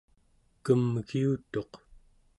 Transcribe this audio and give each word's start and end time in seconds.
kemgiutuq 0.63 1.71